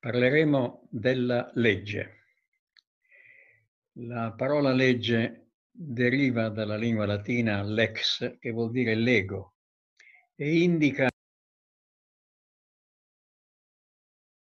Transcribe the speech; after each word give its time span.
Parleremo 0.00 0.86
della 0.90 1.50
legge. 1.54 2.18
La 3.94 4.32
parola 4.32 4.72
legge 4.72 5.54
deriva 5.68 6.50
dalla 6.50 6.76
lingua 6.76 7.04
latina 7.04 7.62
lex, 7.64 8.38
che 8.38 8.50
vuol 8.52 8.70
dire 8.70 8.94
lego, 8.94 9.56
e 10.36 10.62
indica 10.62 11.08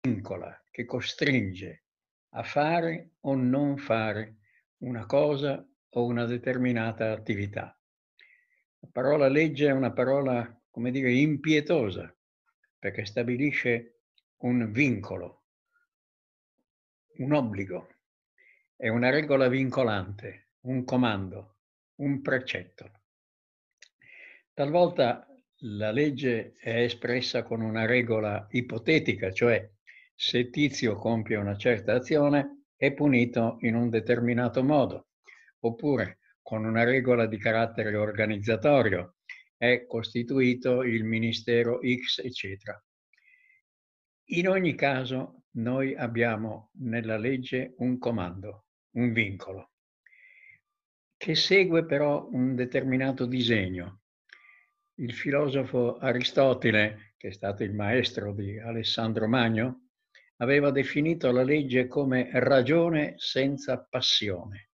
vincola, 0.01 0.61
che 0.69 0.83
costringe 0.83 1.83
a 2.31 2.43
fare 2.43 3.11
o 3.21 3.33
non 3.35 3.77
fare 3.77 4.39
una 4.79 5.05
cosa 5.05 5.65
o 5.91 6.03
una 6.03 6.25
determinata 6.25 7.13
attività. 7.13 7.79
La 8.79 8.89
parola 8.91 9.29
legge 9.29 9.67
è 9.67 9.71
una 9.71 9.93
parola, 9.93 10.61
come 10.69 10.91
dire, 10.91 11.13
impietosa, 11.13 12.13
perché 12.77 13.05
stabilisce 13.05 13.98
un 14.41 14.71
vincolo, 14.71 15.43
un 17.17 17.33
obbligo, 17.33 17.89
è 18.75 18.87
una 18.87 19.09
regola 19.09 19.49
vincolante, 19.49 20.51
un 20.61 20.85
comando, 20.85 21.57
un 21.95 22.21
precetto. 22.21 22.89
Talvolta 24.53 25.27
la 25.63 25.91
legge 25.91 26.53
è 26.53 26.83
espressa 26.83 27.43
con 27.43 27.59
una 27.59 27.85
regola 27.85 28.47
ipotetica, 28.51 29.31
cioè 29.33 29.69
se 30.15 30.49
Tizio 30.49 30.95
compie 30.95 31.35
una 31.35 31.57
certa 31.57 31.93
azione 31.93 32.67
è 32.77 32.93
punito 32.93 33.57
in 33.61 33.75
un 33.75 33.89
determinato 33.89 34.63
modo, 34.63 35.09
oppure 35.59 36.19
con 36.41 36.63
una 36.63 36.85
regola 36.85 37.25
di 37.25 37.37
carattere 37.37 37.93
organizzatorio 37.97 39.15
è 39.57 39.85
costituito 39.85 40.83
il 40.83 41.03
ministero 41.03 41.81
X, 41.83 42.19
eccetera. 42.23 42.81
In 44.31 44.47
ogni 44.47 44.75
caso, 44.75 45.45
noi 45.53 45.95
abbiamo 45.95 46.69
nella 46.81 47.17
legge 47.17 47.73
un 47.77 47.97
comando, 47.97 48.67
un 48.91 49.11
vincolo, 49.11 49.71
che 51.17 51.33
segue 51.33 51.83
però 51.83 52.27
un 52.29 52.53
determinato 52.53 53.25
disegno. 53.25 54.01
Il 54.99 55.15
filosofo 55.15 55.97
Aristotele, 55.97 57.15
che 57.17 57.29
è 57.29 57.31
stato 57.31 57.63
il 57.63 57.73
maestro 57.73 58.31
di 58.31 58.59
Alessandro 58.59 59.27
Magno, 59.27 59.87
aveva 60.37 60.69
definito 60.69 61.31
la 61.31 61.43
legge 61.43 61.87
come 61.87 62.29
ragione 62.33 63.15
senza 63.17 63.83
passione, 63.83 64.69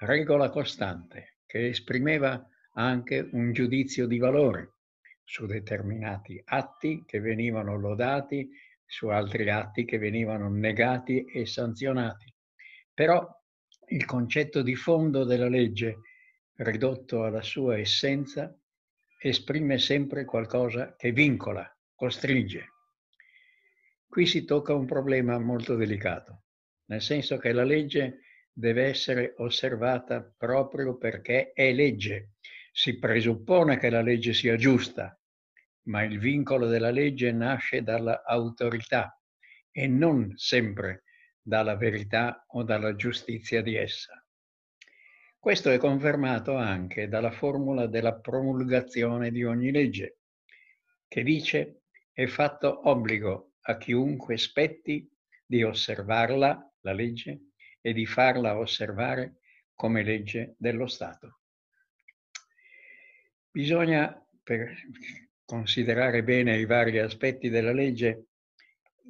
regola 0.00 0.50
costante 0.50 1.36
che 1.46 1.68
esprimeva 1.68 2.44
anche 2.72 3.28
un 3.30 3.52
giudizio 3.52 4.08
di 4.08 4.18
valore 4.18 4.79
su 5.30 5.46
determinati 5.46 6.42
atti 6.44 7.04
che 7.06 7.20
venivano 7.20 7.78
lodati, 7.78 8.50
su 8.84 9.06
altri 9.06 9.48
atti 9.48 9.84
che 9.84 9.96
venivano 9.96 10.50
negati 10.50 11.24
e 11.24 11.46
sanzionati. 11.46 12.34
Però 12.92 13.24
il 13.90 14.04
concetto 14.06 14.60
di 14.60 14.74
fondo 14.74 15.22
della 15.22 15.48
legge, 15.48 16.00
ridotto 16.56 17.22
alla 17.22 17.42
sua 17.42 17.78
essenza, 17.78 18.52
esprime 19.20 19.78
sempre 19.78 20.24
qualcosa 20.24 20.96
che 20.96 21.12
vincola, 21.12 21.64
costringe. 21.94 22.66
Qui 24.08 24.26
si 24.26 24.44
tocca 24.44 24.74
un 24.74 24.84
problema 24.84 25.38
molto 25.38 25.76
delicato, 25.76 26.42
nel 26.86 27.02
senso 27.02 27.36
che 27.36 27.52
la 27.52 27.62
legge 27.62 28.22
deve 28.52 28.86
essere 28.86 29.34
osservata 29.36 30.34
proprio 30.36 30.96
perché 30.96 31.52
è 31.52 31.72
legge. 31.72 32.32
Si 32.72 32.98
presuppone 32.98 33.78
che 33.78 33.90
la 33.90 34.02
legge 34.02 34.32
sia 34.32 34.56
giusta, 34.56 35.14
ma 35.84 36.02
il 36.02 36.18
vincolo 36.18 36.66
della 36.66 36.90
legge 36.90 37.32
nasce 37.32 37.82
dall'autorità 37.82 39.18
e 39.70 39.86
non 39.86 40.32
sempre 40.36 41.04
dalla 41.40 41.76
verità 41.76 42.44
o 42.48 42.62
dalla 42.62 42.94
giustizia 42.94 43.62
di 43.62 43.76
essa. 43.76 44.24
Questo 45.38 45.70
è 45.70 45.78
confermato 45.78 46.54
anche 46.54 47.08
dalla 47.08 47.30
formula 47.30 47.86
della 47.86 48.14
promulgazione 48.14 49.30
di 49.30 49.42
ogni 49.42 49.70
legge, 49.70 50.18
che 51.08 51.22
dice 51.22 51.82
è 52.12 52.26
fatto 52.26 52.88
obbligo 52.88 53.54
a 53.62 53.78
chiunque 53.78 54.36
spetti 54.36 55.10
di 55.46 55.62
osservarla, 55.62 56.74
la 56.80 56.92
legge, 56.92 57.52
e 57.80 57.92
di 57.92 58.04
farla 58.04 58.58
osservare 58.58 59.38
come 59.74 60.02
legge 60.02 60.54
dello 60.58 60.86
Stato. 60.86 61.40
Bisogna, 63.50 64.22
per 64.42 64.72
considerare 65.50 66.22
bene 66.22 66.56
i 66.56 66.64
vari 66.64 67.00
aspetti 67.00 67.48
della 67.48 67.72
legge, 67.72 68.26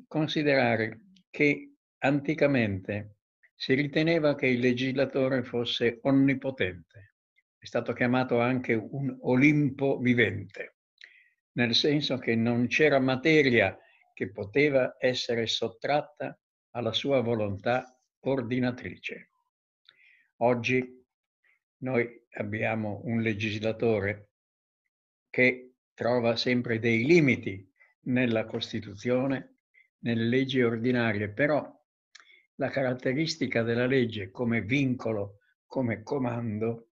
considerare 0.09 1.09
che 1.29 1.75
anticamente 1.99 3.17
si 3.55 3.75
riteneva 3.75 4.35
che 4.35 4.47
il 4.47 4.59
legislatore 4.59 5.43
fosse 5.43 5.99
onnipotente. 6.01 7.17
È 7.59 7.67
stato 7.67 7.93
chiamato 7.93 8.41
anche 8.41 8.73
un 8.73 9.15
Olimpo 9.21 9.99
vivente, 9.99 10.77
nel 11.59 11.75
senso 11.75 12.17
che 12.17 12.35
non 12.37 12.69
c'era 12.69 12.99
materia 13.01 13.77
che 14.15 14.33
poteva 14.33 14.97
essere 14.99 15.47
sottratta 15.47 16.41
alla 16.71 16.95
sua 16.95 17.21
volontà 17.21 17.85
ordinatrice. 18.21 19.33
Oggi 20.37 21.05
noi 21.83 22.09
abbiamo 22.31 23.03
un 23.05 23.21
legislatore 23.21 24.31
che 25.29 25.70
trova 26.01 26.35
sempre 26.35 26.79
dei 26.79 27.05
limiti 27.05 27.71
nella 28.05 28.47
Costituzione, 28.47 29.57
nelle 29.99 30.25
leggi 30.25 30.63
ordinarie, 30.63 31.29
però 31.29 31.79
la 32.55 32.71
caratteristica 32.71 33.63
della 33.63 33.85
legge 33.85 34.31
come 34.31 34.63
vincolo, 34.63 35.41
come 35.67 36.03
comando, 36.03 36.93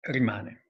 rimane. 0.00 0.64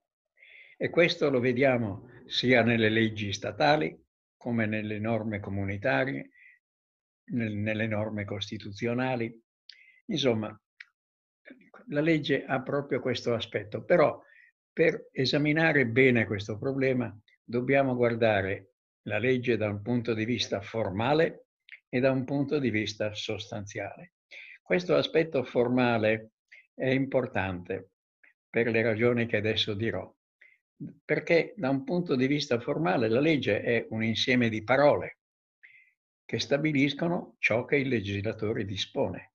E 0.76 0.90
questo 0.90 1.30
lo 1.30 1.40
vediamo 1.40 2.10
sia 2.26 2.62
nelle 2.62 2.90
leggi 2.90 3.32
statali 3.32 3.98
come 4.36 4.66
nelle 4.66 4.98
norme 4.98 5.40
comunitarie, 5.40 6.30
nelle 7.30 7.86
norme 7.86 8.26
costituzionali. 8.26 9.42
Insomma, 10.08 10.54
la 11.86 12.00
legge 12.02 12.44
ha 12.44 12.60
proprio 12.60 13.00
questo 13.00 13.32
aspetto, 13.32 13.84
però 13.84 14.22
per 14.70 15.08
esaminare 15.12 15.86
bene 15.86 16.26
questo 16.26 16.58
problema 16.58 17.18
dobbiamo 17.48 17.94
guardare 17.94 18.74
la 19.06 19.18
legge 19.18 19.56
da 19.56 19.70
un 19.70 19.80
punto 19.80 20.12
di 20.12 20.26
vista 20.26 20.60
formale 20.60 21.46
e 21.88 21.98
da 21.98 22.10
un 22.10 22.24
punto 22.24 22.58
di 22.58 22.68
vista 22.68 23.14
sostanziale. 23.14 24.12
Questo 24.60 24.94
aspetto 24.94 25.42
formale 25.44 26.32
è 26.74 26.88
importante 26.88 27.92
per 28.50 28.68
le 28.68 28.82
ragioni 28.82 29.24
che 29.24 29.38
adesso 29.38 29.72
dirò, 29.72 30.14
perché 31.02 31.54
da 31.56 31.70
un 31.70 31.84
punto 31.84 32.16
di 32.16 32.26
vista 32.26 32.60
formale 32.60 33.08
la 33.08 33.20
legge 33.20 33.62
è 33.62 33.86
un 33.90 34.04
insieme 34.04 34.50
di 34.50 34.62
parole 34.62 35.20
che 36.26 36.38
stabiliscono 36.38 37.36
ciò 37.38 37.64
che 37.64 37.76
il 37.76 37.88
legislatore 37.88 38.66
dispone. 38.66 39.32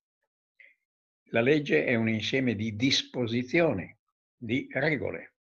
La 1.31 1.41
legge 1.41 1.83
è 1.83 1.95
un 1.95 2.09
insieme 2.09 2.53
di 2.53 2.75
disposizioni, 2.75 3.91
di 4.37 4.67
regole, 4.71 5.33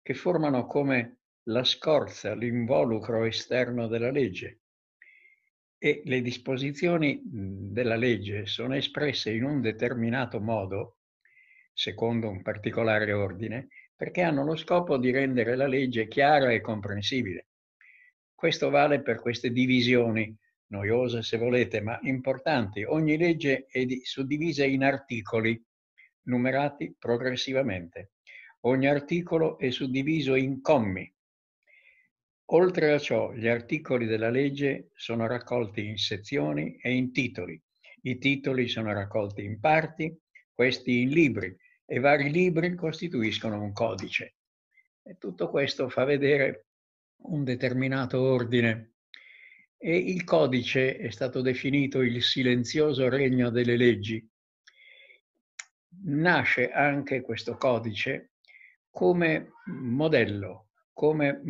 che 0.00 0.14
formano 0.14 0.64
come 0.64 1.18
la 1.48 1.62
scorza, 1.62 2.34
l'involucro 2.34 3.24
esterno 3.24 3.86
della 3.86 4.10
legge 4.10 4.62
e 5.78 6.02
le 6.04 6.20
disposizioni 6.20 7.20
della 7.24 7.94
legge 7.94 8.46
sono 8.46 8.74
espresse 8.74 9.30
in 9.30 9.44
un 9.44 9.60
determinato 9.60 10.40
modo, 10.40 10.98
secondo 11.72 12.28
un 12.28 12.42
particolare 12.42 13.12
ordine, 13.12 13.68
perché 13.94 14.22
hanno 14.22 14.44
lo 14.44 14.56
scopo 14.56 14.96
di 14.96 15.12
rendere 15.12 15.54
la 15.54 15.68
legge 15.68 16.08
chiara 16.08 16.50
e 16.50 16.60
comprensibile. 16.60 17.46
Questo 18.34 18.68
vale 18.68 19.00
per 19.00 19.20
queste 19.20 19.50
divisioni, 19.50 20.36
noiose 20.68 21.22
se 21.22 21.38
volete, 21.38 21.80
ma 21.80 21.96
importanti. 22.02 22.82
Ogni 22.82 23.16
legge 23.16 23.66
è 23.70 23.86
suddivisa 24.02 24.64
in 24.64 24.82
articoli, 24.82 25.62
numerati 26.22 26.96
progressivamente. 26.98 28.14
Ogni 28.62 28.88
articolo 28.88 29.58
è 29.58 29.70
suddiviso 29.70 30.34
in 30.34 30.60
commi, 30.60 31.14
Oltre 32.50 32.92
a 32.92 32.98
ciò, 32.98 33.32
gli 33.32 33.48
articoli 33.48 34.06
della 34.06 34.30
legge 34.30 34.90
sono 34.94 35.26
raccolti 35.26 35.84
in 35.84 35.96
sezioni 35.96 36.76
e 36.76 36.92
in 36.92 37.10
titoli. 37.12 37.60
I 38.02 38.18
titoli 38.18 38.68
sono 38.68 38.92
raccolti 38.92 39.42
in 39.42 39.58
parti, 39.58 40.16
questi 40.52 41.00
in 41.00 41.08
libri, 41.08 41.56
e 41.84 41.98
vari 41.98 42.30
libri 42.30 42.74
costituiscono 42.76 43.60
un 43.60 43.72
codice. 43.72 44.36
E 45.02 45.16
tutto 45.18 45.50
questo 45.50 45.88
fa 45.88 46.04
vedere 46.04 46.66
un 47.22 47.42
determinato 47.42 48.20
ordine. 48.20 48.92
E 49.76 49.96
il 49.96 50.22
codice 50.22 50.98
è 50.98 51.10
stato 51.10 51.40
definito 51.40 52.00
il 52.00 52.22
silenzioso 52.22 53.08
regno 53.08 53.50
delle 53.50 53.76
leggi. 53.76 54.24
Nasce 56.04 56.70
anche 56.70 57.22
questo 57.22 57.56
codice 57.56 58.34
come 58.88 59.50
modello, 59.64 60.68
come 60.92 61.40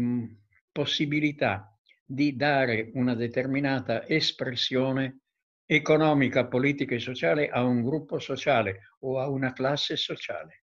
possibilità 0.77 1.75
di 2.05 2.37
dare 2.37 2.91
una 2.93 3.15
determinata 3.15 4.07
espressione 4.07 5.21
economica, 5.65 6.49
politica 6.49 6.95
e 6.95 6.99
sociale 6.99 7.49
a 7.49 7.65
un 7.65 7.83
gruppo 7.83 8.19
sociale 8.19 8.91
o 9.01 9.19
a 9.19 9.27
una 9.27 9.55
classe 9.55 9.97
sociale. 9.97 10.65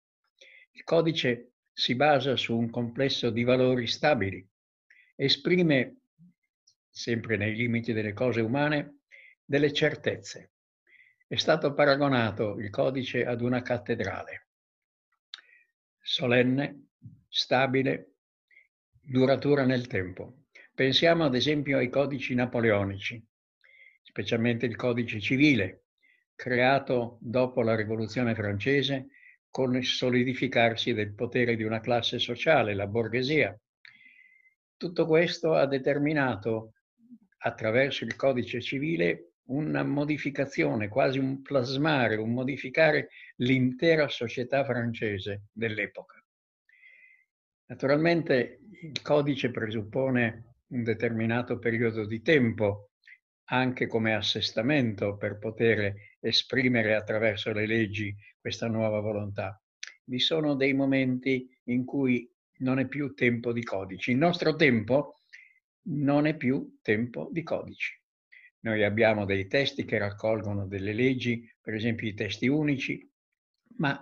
Il 0.71 0.83
codice 0.83 1.53
si 1.71 1.95
basa 1.95 2.35
su 2.35 2.57
un 2.57 2.69
complesso 2.69 3.29
di 3.29 3.45
valori 3.45 3.87
stabili, 3.87 4.45
esprime, 5.15 6.01
sempre 6.89 7.37
nei 7.37 7.55
limiti 7.55 7.93
delle 7.93 8.11
cose 8.11 8.41
umane, 8.41 9.03
delle 9.45 9.71
certezze. 9.71 10.51
È 11.25 11.37
stato 11.37 11.73
paragonato 11.73 12.59
il 12.59 12.69
codice 12.69 13.25
ad 13.25 13.39
una 13.39 13.61
cattedrale, 13.61 14.47
solenne, 16.01 16.87
stabile, 17.29 18.10
duratura 19.11 19.65
nel 19.65 19.87
tempo. 19.87 20.45
Pensiamo 20.73 21.25
ad 21.25 21.35
esempio 21.35 21.77
ai 21.77 21.89
codici 21.89 22.33
napoleonici, 22.33 23.21
specialmente 24.01 24.65
il 24.65 24.77
codice 24.77 25.19
civile, 25.19 25.87
creato 26.33 27.17
dopo 27.19 27.61
la 27.61 27.75
rivoluzione 27.75 28.33
francese 28.33 29.07
con 29.49 29.75
il 29.75 29.85
solidificarsi 29.85 30.93
del 30.93 31.13
potere 31.13 31.57
di 31.57 31.63
una 31.63 31.81
classe 31.81 32.19
sociale, 32.19 32.73
la 32.73 32.87
borghesia. 32.87 33.53
Tutto 34.77 35.05
questo 35.05 35.55
ha 35.55 35.65
determinato 35.65 36.75
attraverso 37.39 38.05
il 38.05 38.15
codice 38.15 38.61
civile 38.61 39.33
una 39.47 39.83
modificazione, 39.83 40.87
quasi 40.87 41.19
un 41.19 41.41
plasmare, 41.41 42.15
un 42.15 42.31
modificare 42.31 43.09
l'intera 43.37 44.07
società 44.07 44.63
francese 44.63 45.47
dell'epoca. 45.51 46.20
Naturalmente 47.71 48.59
il 48.81 49.01
codice 49.01 49.49
presuppone 49.49 50.55
un 50.71 50.83
determinato 50.83 51.57
periodo 51.57 52.05
di 52.05 52.21
tempo 52.21 52.89
anche 53.45 53.87
come 53.87 54.13
assestamento 54.13 55.15
per 55.15 55.37
poter 55.37 55.93
esprimere 56.19 56.95
attraverso 56.95 57.53
le 57.53 57.65
leggi 57.65 58.13
questa 58.37 58.67
nuova 58.67 58.99
volontà. 58.99 59.57
Vi 60.03 60.19
sono 60.19 60.55
dei 60.55 60.73
momenti 60.73 61.47
in 61.67 61.85
cui 61.85 62.29
non 62.57 62.77
è 62.77 62.87
più 62.87 63.13
tempo 63.13 63.53
di 63.53 63.63
codici. 63.63 64.11
Il 64.11 64.17
nostro 64.17 64.57
tempo 64.57 65.21
non 65.83 66.25
è 66.25 66.35
più 66.35 66.77
tempo 66.81 67.29
di 67.31 67.41
codici. 67.41 67.97
Noi 68.63 68.83
abbiamo 68.83 69.23
dei 69.23 69.47
testi 69.47 69.85
che 69.85 69.97
raccolgono 69.97 70.67
delle 70.67 70.91
leggi, 70.91 71.49
per 71.61 71.73
esempio 71.73 72.09
i 72.09 72.15
testi 72.15 72.49
unici, 72.49 73.09
ma 73.77 73.97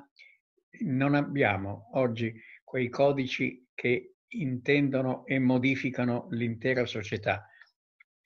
non 0.85 1.13
abbiamo 1.13 1.89
oggi 1.93 2.33
quei 2.69 2.87
codici 2.89 3.65
che 3.73 4.17
intendono 4.27 5.25
e 5.25 5.39
modificano 5.39 6.27
l'intera 6.29 6.85
società. 6.85 7.49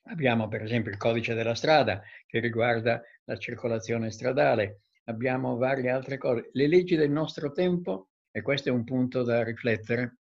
Abbiamo 0.08 0.50
per 0.50 0.62
esempio 0.62 0.92
il 0.92 0.98
codice 0.98 1.34
della 1.34 1.56
strada 1.56 2.04
che 2.26 2.42
riguarda 2.42 3.02
la 3.24 3.38
circolazione 3.38 4.12
stradale, 4.12 4.82
abbiamo 5.06 5.56
varie 5.56 5.90
altre 5.90 6.18
cose. 6.18 6.50
Le 6.52 6.68
leggi 6.68 6.98
del 6.98 7.10
nostro 7.10 7.54
tempo, 7.54 8.10
e 8.32 8.42
questo 8.42 8.68
è 8.68 8.74
un 8.74 8.84
punto 8.84 9.24
da 9.24 9.46
riflettere, 9.46 10.18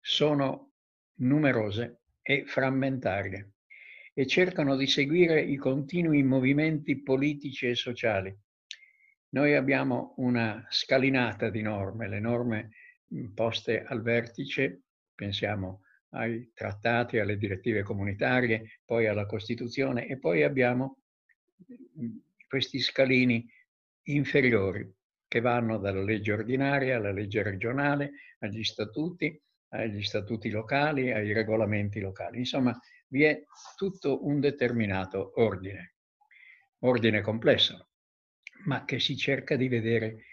sono 0.00 0.72
numerose 1.16 2.00
e 2.22 2.44
frammentarie 2.46 3.56
e 4.14 4.26
cercano 4.26 4.74
di 4.74 4.86
seguire 4.86 5.42
i 5.42 5.56
continui 5.56 6.22
movimenti 6.22 7.02
politici 7.02 7.68
e 7.68 7.74
sociali. 7.74 8.34
Noi 9.34 9.54
abbiamo 9.54 10.14
una 10.16 10.66
scalinata 10.70 11.50
di 11.50 11.60
norme, 11.60 12.08
le 12.08 12.20
norme 12.20 12.70
poste 13.34 13.84
al 13.84 14.02
vertice, 14.02 14.82
pensiamo 15.14 15.82
ai 16.10 16.52
trattati, 16.54 17.18
alle 17.18 17.36
direttive 17.36 17.82
comunitarie, 17.82 18.80
poi 18.84 19.06
alla 19.06 19.26
Costituzione 19.26 20.06
e 20.06 20.18
poi 20.18 20.42
abbiamo 20.42 21.02
questi 22.48 22.78
scalini 22.78 23.46
inferiori 24.04 24.92
che 25.26 25.40
vanno 25.40 25.78
dalla 25.78 26.02
legge 26.02 26.32
ordinaria 26.32 26.96
alla 26.96 27.10
legge 27.10 27.42
regionale, 27.42 28.12
agli 28.38 28.62
statuti, 28.62 29.40
agli 29.70 30.02
statuti 30.02 30.50
locali, 30.50 31.10
ai 31.10 31.32
regolamenti 31.32 31.98
locali. 32.00 32.38
Insomma, 32.38 32.78
vi 33.08 33.24
è 33.24 33.42
tutto 33.76 34.24
un 34.24 34.38
determinato 34.38 35.32
ordine, 35.40 35.94
ordine 36.80 37.20
complesso, 37.20 37.88
ma 38.66 38.84
che 38.84 39.00
si 39.00 39.16
cerca 39.16 39.56
di 39.56 39.66
vedere 39.66 40.24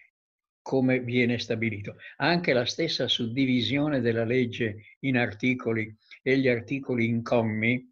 come 0.61 0.99
viene 0.99 1.39
stabilito. 1.39 1.95
Anche 2.17 2.53
la 2.53 2.65
stessa 2.65 3.07
suddivisione 3.07 3.99
della 3.99 4.25
legge 4.25 4.97
in 4.99 5.17
articoli 5.17 5.93
e 6.21 6.37
gli 6.37 6.47
articoli 6.47 7.05
in 7.05 7.23
commi 7.23 7.89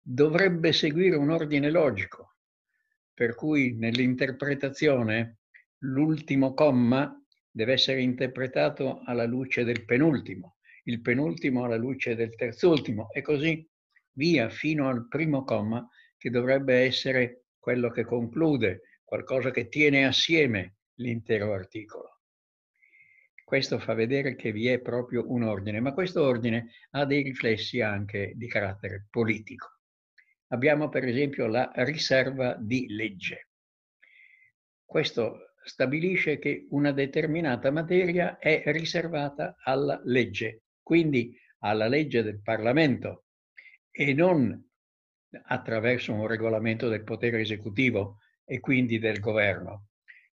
dovrebbe 0.00 0.72
seguire 0.72 1.16
un 1.16 1.30
ordine 1.30 1.70
logico, 1.70 2.36
per 3.14 3.34
cui 3.34 3.74
nell'interpretazione 3.76 5.38
l'ultimo 5.78 6.54
comma 6.54 7.16
deve 7.50 7.74
essere 7.74 8.00
interpretato 8.02 9.02
alla 9.04 9.24
luce 9.24 9.64
del 9.64 9.84
penultimo, 9.84 10.56
il 10.84 11.00
penultimo 11.00 11.64
alla 11.64 11.76
luce 11.76 12.14
del 12.14 12.34
terzultimo 12.34 13.10
e 13.12 13.22
così 13.22 13.66
via 14.12 14.48
fino 14.48 14.88
al 14.88 15.06
primo 15.08 15.44
comma 15.44 15.86
che 16.16 16.30
dovrebbe 16.30 16.74
essere 16.76 17.44
quello 17.58 17.90
che 17.90 18.04
conclude, 18.04 18.98
qualcosa 19.04 19.50
che 19.50 19.68
tiene 19.68 20.06
assieme 20.06 20.76
l'intero 21.02 21.52
articolo. 21.52 22.20
Questo 23.44 23.78
fa 23.78 23.92
vedere 23.92 24.34
che 24.34 24.50
vi 24.50 24.68
è 24.68 24.80
proprio 24.80 25.30
un 25.30 25.42
ordine, 25.42 25.78
ma 25.80 25.92
questo 25.92 26.22
ordine 26.22 26.70
ha 26.92 27.04
dei 27.04 27.22
riflessi 27.22 27.82
anche 27.82 28.32
di 28.34 28.48
carattere 28.48 29.06
politico. 29.10 29.80
Abbiamo 30.48 30.88
per 30.88 31.04
esempio 31.04 31.46
la 31.46 31.70
riserva 31.74 32.56
di 32.58 32.86
legge. 32.88 33.48
Questo 34.84 35.54
stabilisce 35.64 36.38
che 36.38 36.66
una 36.70 36.92
determinata 36.92 37.70
materia 37.70 38.38
è 38.38 38.62
riservata 38.66 39.56
alla 39.62 40.00
legge, 40.04 40.62
quindi 40.82 41.38
alla 41.58 41.88
legge 41.88 42.22
del 42.22 42.40
Parlamento 42.40 43.26
e 43.90 44.14
non 44.14 44.70
attraverso 45.44 46.12
un 46.12 46.26
regolamento 46.26 46.88
del 46.88 47.04
potere 47.04 47.40
esecutivo 47.40 48.18
e 48.44 48.60
quindi 48.60 48.98
del 48.98 49.20
governo. 49.20 49.88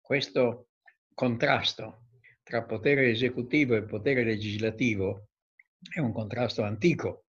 Questo 0.06 0.68
contrasto 1.14 2.08
tra 2.44 2.64
potere 2.64 3.10
esecutivo 3.10 3.78
e 3.78 3.86
potere 3.86 4.26
legislativo 4.26 5.30
è 5.90 6.00
un 6.02 6.12
contrasto 6.12 6.62
antico. 6.64 7.24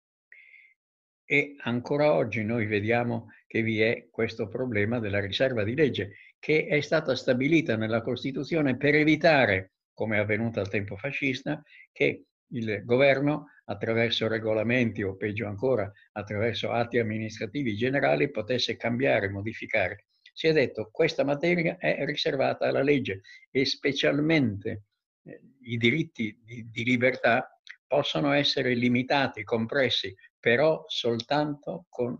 E 1.25 1.57
ancora 1.63 2.13
oggi 2.13 2.45
noi 2.45 2.67
vediamo 2.67 3.27
che 3.45 3.61
vi 3.61 3.81
è 3.81 4.07
questo 4.09 4.47
problema 4.47 4.99
della 4.99 5.19
riserva 5.19 5.65
di 5.65 5.75
legge 5.75 6.13
che 6.39 6.67
è 6.67 6.79
stata 6.79 7.13
stabilita 7.13 7.75
nella 7.75 8.01
Costituzione 8.01 8.77
per 8.77 8.95
evitare, 8.95 9.73
come 9.93 10.15
è 10.15 10.19
avvenuto 10.21 10.61
al 10.61 10.69
tempo 10.69 10.95
fascista, 10.95 11.61
che 11.91 12.23
il 12.53 12.85
governo 12.85 13.47
attraverso 13.65 14.29
regolamenti 14.29 15.03
o 15.03 15.17
peggio 15.17 15.45
ancora 15.45 15.91
attraverso 16.13 16.71
atti 16.71 16.99
amministrativi 16.99 17.75
generali 17.75 18.31
potesse 18.31 18.77
cambiare, 18.77 19.27
modificare 19.27 20.05
si 20.31 20.47
è 20.47 20.53
detto 20.53 20.89
questa 20.91 21.23
materia 21.23 21.77
è 21.77 22.05
riservata 22.05 22.67
alla 22.67 22.81
legge 22.81 23.21
e 23.50 23.65
specialmente 23.65 24.83
eh, 25.23 25.41
i 25.61 25.77
diritti 25.77 26.39
di, 26.43 26.69
di 26.69 26.83
libertà 26.83 27.59
possono 27.85 28.31
essere 28.31 28.73
limitati, 28.73 29.43
compressi, 29.43 30.15
però 30.39 30.85
soltanto 30.88 31.88
con 31.89 32.17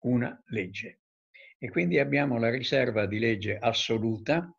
una 0.00 0.38
legge. 0.48 1.00
E 1.58 1.70
quindi 1.70 1.98
abbiamo 1.98 2.38
la 2.38 2.50
riserva 2.50 3.06
di 3.06 3.18
legge 3.18 3.56
assoluta, 3.58 4.54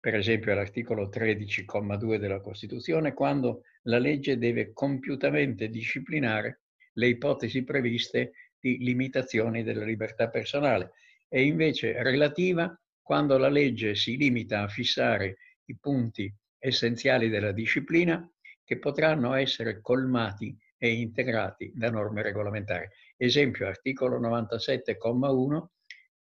per 0.00 0.14
esempio 0.14 0.52
all'articolo 0.52 1.08
13,2 1.08 2.16
della 2.16 2.40
Costituzione, 2.40 3.12
quando 3.12 3.62
la 3.82 3.98
legge 3.98 4.38
deve 4.38 4.72
compiutamente 4.72 5.68
disciplinare 5.68 6.62
le 6.94 7.08
ipotesi 7.08 7.62
previste 7.62 8.32
di 8.58 8.78
limitazioni 8.78 9.62
della 9.62 9.84
libertà 9.84 10.28
personale 10.28 10.92
è 11.28 11.38
invece 11.38 12.02
relativa 12.02 12.78
quando 13.02 13.38
la 13.38 13.48
legge 13.48 13.94
si 13.94 14.16
limita 14.16 14.62
a 14.62 14.68
fissare 14.68 15.36
i 15.66 15.76
punti 15.78 16.32
essenziali 16.58 17.28
della 17.28 17.52
disciplina 17.52 18.28
che 18.64 18.78
potranno 18.78 19.34
essere 19.34 19.80
colmati 19.80 20.56
e 20.76 20.92
integrati 20.92 21.72
da 21.74 21.90
norme 21.90 22.22
regolamentari. 22.22 22.88
Esempio, 23.16 23.66
articolo 23.66 24.20
97,1, 24.20 25.66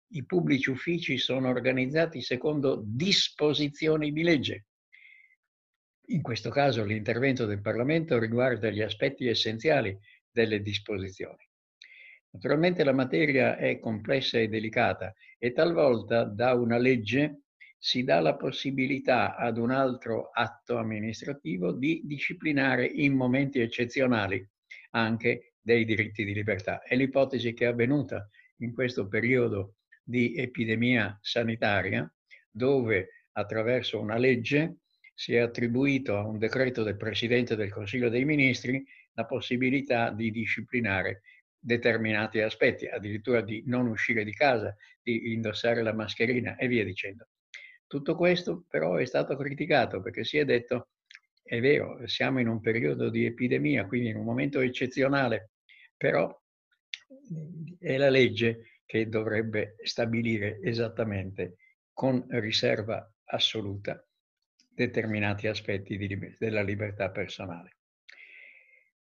i 0.08 0.24
pubblici 0.24 0.70
uffici 0.70 1.18
sono 1.18 1.48
organizzati 1.48 2.20
secondo 2.20 2.82
disposizioni 2.84 4.12
di 4.12 4.22
legge. 4.22 4.66
In 6.08 6.22
questo 6.22 6.50
caso 6.50 6.84
l'intervento 6.84 7.46
del 7.46 7.62
Parlamento 7.62 8.18
riguarda 8.18 8.70
gli 8.70 8.82
aspetti 8.82 9.26
essenziali 9.26 9.98
delle 10.30 10.60
disposizioni. 10.60 11.48
Naturalmente 12.34 12.82
la 12.82 12.92
materia 12.92 13.56
è 13.56 13.78
complessa 13.78 14.40
e 14.40 14.48
delicata 14.48 15.14
e 15.38 15.52
talvolta 15.52 16.24
da 16.24 16.54
una 16.54 16.78
legge 16.78 17.42
si 17.78 18.02
dà 18.02 18.18
la 18.18 18.34
possibilità 18.34 19.36
ad 19.36 19.56
un 19.56 19.70
altro 19.70 20.30
atto 20.32 20.76
amministrativo 20.76 21.70
di 21.70 22.02
disciplinare 22.04 22.86
in 22.86 23.14
momenti 23.14 23.60
eccezionali 23.60 24.44
anche 24.90 25.54
dei 25.60 25.84
diritti 25.84 26.24
di 26.24 26.34
libertà. 26.34 26.82
È 26.82 26.96
l'ipotesi 26.96 27.52
che 27.52 27.66
è 27.66 27.68
avvenuta 27.68 28.28
in 28.58 28.74
questo 28.74 29.06
periodo 29.06 29.76
di 30.02 30.34
epidemia 30.34 31.16
sanitaria, 31.22 32.12
dove 32.50 33.28
attraverso 33.32 34.00
una 34.00 34.16
legge 34.16 34.78
si 35.14 35.34
è 35.34 35.38
attribuito 35.38 36.16
a 36.16 36.26
un 36.26 36.38
decreto 36.38 36.82
del 36.82 36.96
Presidente 36.96 37.54
del 37.54 37.70
Consiglio 37.70 38.08
dei 38.08 38.24
Ministri 38.24 38.84
la 39.12 39.24
possibilità 39.24 40.10
di 40.10 40.32
disciplinare 40.32 41.22
determinati 41.64 42.40
aspetti, 42.40 42.86
addirittura 42.86 43.40
di 43.40 43.62
non 43.66 43.86
uscire 43.86 44.22
di 44.22 44.34
casa, 44.34 44.76
di 45.02 45.32
indossare 45.32 45.82
la 45.82 45.94
mascherina 45.94 46.56
e 46.56 46.68
via 46.68 46.84
dicendo. 46.84 47.28
Tutto 47.86 48.14
questo 48.14 48.64
però 48.68 48.96
è 48.96 49.06
stato 49.06 49.34
criticato 49.36 50.02
perché 50.02 50.24
si 50.24 50.36
è 50.36 50.44
detto, 50.44 50.88
è 51.42 51.60
vero, 51.60 52.06
siamo 52.06 52.40
in 52.40 52.48
un 52.48 52.60
periodo 52.60 53.08
di 53.08 53.24
epidemia, 53.24 53.86
quindi 53.86 54.10
in 54.10 54.16
un 54.16 54.24
momento 54.24 54.60
eccezionale, 54.60 55.52
però 55.96 56.38
è 57.78 57.96
la 57.96 58.10
legge 58.10 58.80
che 58.84 59.08
dovrebbe 59.08 59.76
stabilire 59.82 60.60
esattamente 60.62 61.56
con 61.94 62.26
riserva 62.28 63.10
assoluta 63.24 64.04
determinati 64.68 65.46
aspetti 65.46 65.96
di, 65.96 66.36
della 66.38 66.62
libertà 66.62 67.10
personale. 67.10 67.76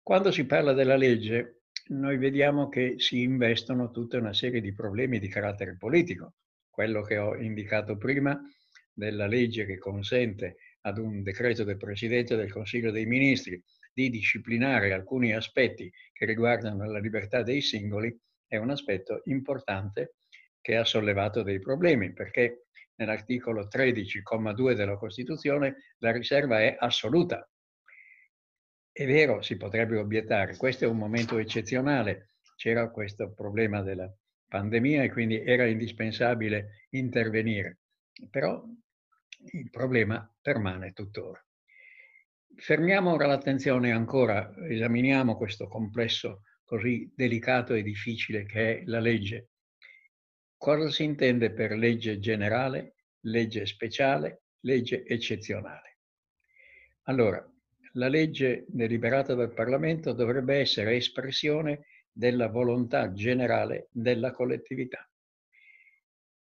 Quando 0.01 0.31
si 0.31 0.45
parla 0.45 0.73
della 0.73 0.95
legge, 0.95 1.62
noi 1.87 2.17
vediamo 2.17 2.69
che 2.69 2.95
si 2.97 3.21
investono 3.21 3.91
tutta 3.91 4.17
una 4.17 4.33
serie 4.33 4.61
di 4.61 4.73
problemi 4.73 5.19
di 5.19 5.27
carattere 5.27 5.75
politico. 5.77 6.35
Quello 6.69 7.01
che 7.01 7.17
ho 7.17 7.35
indicato 7.35 7.97
prima 7.97 8.39
della 8.91 9.27
legge 9.27 9.65
che 9.65 9.77
consente 9.77 10.57
ad 10.81 10.97
un 10.97 11.23
decreto 11.23 11.63
del 11.63 11.77
Presidente 11.77 12.35
del 12.35 12.51
Consiglio 12.51 12.91
dei 12.91 13.05
Ministri 13.05 13.61
di 13.93 14.09
disciplinare 14.09 14.91
alcuni 14.91 15.33
aspetti 15.33 15.91
che 16.11 16.25
riguardano 16.25 16.89
la 16.89 16.99
libertà 16.99 17.43
dei 17.43 17.61
singoli 17.61 18.15
è 18.47 18.57
un 18.57 18.69
aspetto 18.69 19.21
importante 19.25 20.15
che 20.61 20.77
ha 20.77 20.85
sollevato 20.85 21.43
dei 21.43 21.59
problemi, 21.59 22.13
perché 22.13 22.67
nell'articolo 22.95 23.67
13,2 23.67 24.73
della 24.73 24.95
Costituzione 24.95 25.75
la 25.97 26.11
riserva 26.11 26.61
è 26.61 26.75
assoluta. 26.77 27.47
È 28.93 29.05
vero, 29.07 29.41
si 29.41 29.57
potrebbe 29.57 29.97
obiettare, 29.97 30.55
questo 30.55 30.85
è 30.85 30.87
un 30.87 30.97
momento 30.97 31.39
eccezionale, 31.39 32.35
c'era 32.55 32.91
questo 32.91 33.33
problema 33.33 33.81
della 33.81 34.07
pandemia 34.47 35.01
e 35.01 35.09
quindi 35.09 35.41
era 35.41 35.65
indispensabile 35.65 36.85
intervenire, 36.91 37.79
però 38.29 38.63
il 39.51 39.69
problema 39.71 40.31
permane 40.39 40.93
tuttora. 40.93 41.43
Fermiamo 42.55 43.11
ora 43.11 43.25
l'attenzione 43.25 43.91
ancora, 43.91 44.53
esaminiamo 44.69 45.37
questo 45.37 45.67
complesso 45.67 46.43
così 46.63 47.11
delicato 47.15 47.73
e 47.73 47.81
difficile 47.81 48.45
che 48.45 48.81
è 48.81 48.83
la 48.85 48.99
legge 48.99 49.49
Cosa 50.55 50.89
si 50.89 51.03
intende 51.03 51.51
per 51.51 51.71
legge 51.71 52.19
generale, 52.19 52.95
legge 53.23 53.65
speciale, 53.65 54.43
legge 54.61 55.03
eccezionale? 55.05 55.97
Allora, 57.07 57.45
la 57.93 58.07
legge 58.07 58.65
deliberata 58.67 59.33
dal 59.35 59.53
Parlamento 59.53 60.13
dovrebbe 60.13 60.57
essere 60.57 60.95
espressione 60.95 61.85
della 62.11 62.47
volontà 62.47 63.11
generale 63.11 63.87
della 63.91 64.31
collettività. 64.31 65.07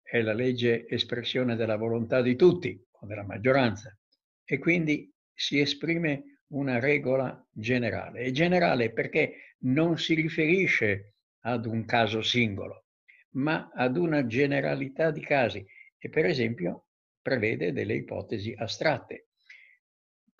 È 0.02 0.20
la 0.20 0.32
legge 0.32 0.86
espressione 0.88 1.56
della 1.56 1.76
volontà 1.76 2.20
di 2.20 2.34
tutti 2.36 2.82
o 2.90 3.06
della 3.06 3.24
maggioranza 3.24 3.96
e 4.44 4.58
quindi 4.58 5.10
si 5.32 5.60
esprime 5.60 6.40
una 6.48 6.78
regola 6.80 7.46
generale. 7.52 8.20
È 8.20 8.30
generale 8.30 8.92
perché 8.92 9.54
non 9.60 9.98
si 9.98 10.14
riferisce 10.14 11.14
ad 11.44 11.64
un 11.64 11.84
caso 11.84 12.22
singolo, 12.22 12.86
ma 13.34 13.70
ad 13.72 13.96
una 13.96 14.26
generalità 14.26 15.10
di 15.10 15.20
casi 15.20 15.64
e 15.96 16.08
per 16.08 16.26
esempio 16.26 16.86
prevede 17.22 17.72
delle 17.72 17.94
ipotesi 17.94 18.52
astratte. 18.56 19.29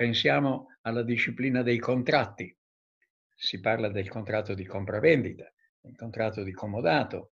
Pensiamo 0.01 0.79
alla 0.81 1.03
disciplina 1.03 1.61
dei 1.61 1.77
contratti. 1.77 2.57
Si 3.35 3.61
parla 3.61 3.91
del 3.91 4.09
contratto 4.09 4.55
di 4.55 4.65
compravendita, 4.65 5.53
del 5.79 5.95
contratto 5.95 6.43
di 6.43 6.53
comodato, 6.53 7.33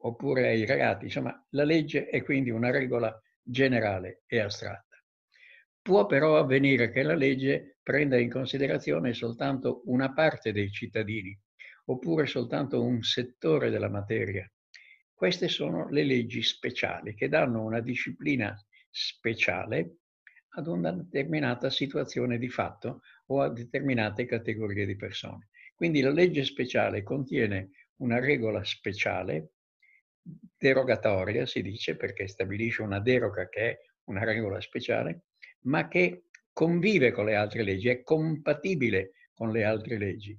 oppure 0.00 0.48
ai 0.48 0.66
reati. 0.66 1.04
Insomma, 1.04 1.46
la 1.50 1.62
legge 1.62 2.08
è 2.08 2.24
quindi 2.24 2.50
una 2.50 2.72
regola 2.72 3.16
generale 3.40 4.24
e 4.26 4.40
astratta. 4.40 5.00
Può 5.80 6.06
però 6.06 6.36
avvenire 6.36 6.90
che 6.90 7.04
la 7.04 7.14
legge 7.14 7.78
prenda 7.80 8.18
in 8.18 8.28
considerazione 8.28 9.12
soltanto 9.12 9.82
una 9.84 10.12
parte 10.12 10.50
dei 10.50 10.72
cittadini, 10.72 11.38
oppure 11.84 12.26
soltanto 12.26 12.82
un 12.82 13.04
settore 13.04 13.70
della 13.70 13.88
materia 13.88 14.44
queste 15.20 15.48
sono 15.48 15.86
le 15.90 16.02
leggi 16.02 16.42
speciali 16.42 17.14
che 17.14 17.28
danno 17.28 17.62
una 17.62 17.80
disciplina 17.80 18.56
speciale 18.88 19.98
ad 20.54 20.66
una 20.66 20.90
determinata 20.92 21.70
situazione 21.70 22.38
di 22.38 22.48
fatto 22.48 23.02
o 23.26 23.40
a 23.40 23.50
determinate 23.50 24.24
categorie 24.24 24.86
di 24.86 24.96
persone. 24.96 25.48
Quindi 25.74 26.00
la 26.00 26.10
legge 26.10 26.44
speciale 26.44 27.02
contiene 27.02 27.70
una 27.96 28.18
regola 28.18 28.64
speciale, 28.64 29.52
derogatoria 30.56 31.46
si 31.46 31.62
dice, 31.62 31.96
perché 31.96 32.26
stabilisce 32.26 32.82
una 32.82 33.00
deroga 33.00 33.48
che 33.48 33.60
è 33.60 33.78
una 34.04 34.24
regola 34.24 34.60
speciale, 34.60 35.24
ma 35.62 35.88
che 35.88 36.24
convive 36.52 37.12
con 37.12 37.26
le 37.26 37.34
altre 37.34 37.62
leggi, 37.62 37.88
è 37.88 38.02
compatibile 38.02 39.12
con 39.32 39.52
le 39.52 39.64
altre 39.64 39.98
leggi. 39.98 40.38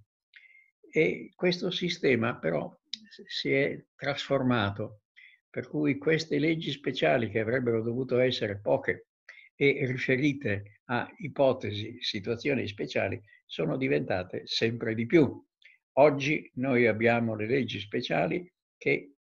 E 0.93 1.31
questo 1.35 1.71
sistema 1.71 2.37
però 2.37 2.77
si 3.25 3.51
è 3.51 3.83
trasformato, 3.95 5.03
per 5.49 5.67
cui 5.67 5.97
queste 5.97 6.37
leggi 6.37 6.71
speciali 6.71 7.29
che 7.29 7.39
avrebbero 7.39 7.81
dovuto 7.81 8.19
essere 8.19 8.59
poche 8.59 9.07
e 9.63 9.85
riferite 9.85 10.79
a 10.85 11.07
ipotesi, 11.17 11.97
situazioni 11.99 12.67
speciali, 12.67 13.21
sono 13.45 13.77
diventate 13.77 14.41
sempre 14.47 14.95
di 14.95 15.05
più. 15.05 15.39
Oggi 15.99 16.49
noi 16.55 16.87
abbiamo 16.87 17.35
le 17.35 17.45
leggi 17.45 17.79
speciali 17.79 18.51
che 18.75 19.17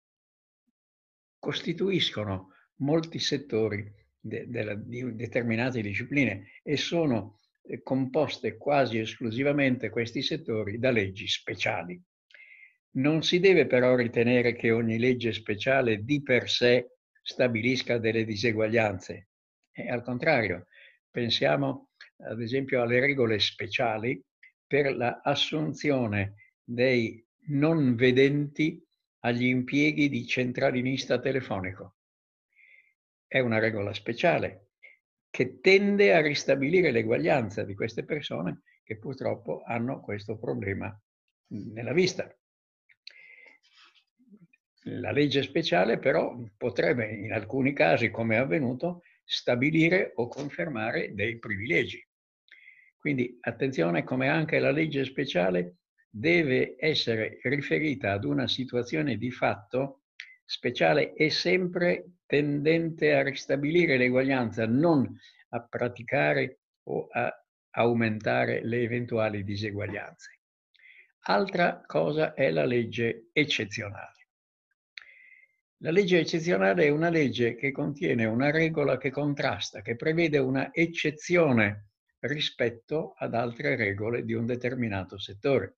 costituiscono 1.40 2.52
molti 2.82 3.18
settori 3.18 3.92
de, 4.20 4.48
de, 4.48 4.80
di 4.86 5.16
determinate 5.16 5.82
discipline 5.82 6.46
e 6.62 6.78
sono 6.78 7.40
eh, 7.64 7.82
composte 7.82 8.58
quasi 8.58 9.00
esclusivamente 9.00 9.90
questi 9.90 10.22
settori 10.22 10.78
da 10.78 10.92
leggi 10.92 11.28
speciali. 11.28 12.00
Non 12.98 13.24
si 13.24 13.40
deve 13.40 13.66
però 13.66 13.96
ritenere 13.96 14.54
che 14.54 14.70
ogni 14.70 15.00
legge 15.00 15.34
speciale 15.34 16.04
di 16.04 16.22
per 16.22 16.48
sé 16.48 16.98
stabilisca 17.24 17.98
delle 17.98 18.24
diseguaglianze. 18.24 19.30
E 19.80 19.92
al 19.92 20.02
contrario, 20.02 20.66
pensiamo 21.12 21.90
ad 22.18 22.42
esempio 22.42 22.82
alle 22.82 23.00
regole 23.00 23.38
speciali 23.38 24.20
per 24.66 24.96
l'assunzione 24.96 26.34
dei 26.64 27.24
non 27.50 27.94
vedenti 27.94 28.84
agli 29.20 29.46
impieghi 29.46 30.10
di 30.10 30.26
centralinista 30.26 31.20
telefonico. 31.20 31.98
È 33.28 33.38
una 33.38 33.60
regola 33.60 33.94
speciale 33.94 34.70
che 35.30 35.60
tende 35.60 36.12
a 36.12 36.22
ristabilire 36.22 36.90
l'eguaglianza 36.90 37.64
di 37.64 37.76
queste 37.76 38.04
persone 38.04 38.64
che 38.84 38.98
purtroppo 38.98 39.62
hanno 39.64 40.00
questo 40.00 40.40
problema 40.40 41.00
nella 41.50 41.94
vista. 41.94 42.36
La 44.86 45.12
legge 45.12 45.44
speciale 45.44 46.00
però 46.00 46.36
potrebbe 46.58 47.12
in 47.12 47.32
alcuni 47.32 47.74
casi, 47.74 48.10
come 48.10 48.38
è 48.38 48.40
avvenuto, 48.40 49.04
stabilire 49.28 50.14
o 50.16 50.28
confermare 50.28 51.14
dei 51.14 51.38
privilegi. 51.38 52.02
Quindi 52.98 53.38
attenzione 53.42 54.04
come 54.04 54.30
anche 54.30 54.58
la 54.58 54.72
legge 54.72 55.04
speciale 55.04 55.76
deve 56.10 56.76
essere 56.80 57.40
riferita 57.44 58.14
ad 58.14 58.24
una 58.24 58.48
situazione 58.48 59.18
di 59.18 59.30
fatto 59.30 60.04
speciale 60.46 61.14
e 61.14 61.30
sempre 61.30 62.06
tendente 62.26 63.14
a 63.14 63.22
ristabilire 63.22 63.98
l'eguaglianza, 63.98 64.66
non 64.66 65.14
a 65.50 65.62
praticare 65.62 66.62
o 66.84 67.08
a 67.12 67.32
aumentare 67.72 68.64
le 68.64 68.82
eventuali 68.82 69.44
diseguaglianze. 69.44 70.40
Altra 71.30 71.84
cosa 71.86 72.34
è 72.34 72.50
la 72.50 72.66
legge 72.66 73.28
eccezionale. 73.34 74.17
La 75.82 75.92
legge 75.92 76.20
eccezionale 76.20 76.86
è 76.86 76.90
una 76.90 77.10
legge 77.10 77.56
che 77.56 77.72
contiene 77.72 78.26
una 78.26 78.50
regola 78.50 78.98
che 78.98 79.12
contrasta, 79.12 79.82
che 79.82 79.96
prevede 79.96 80.38
una 80.38 80.74
eccezione 80.74 81.90
rispetto 82.20 83.14
ad 83.18 83.34
altre 83.34 83.76
regole 83.76 84.26
di 84.26 84.34
un 84.34 84.46
determinato 84.46 85.18
settore. 85.20 85.78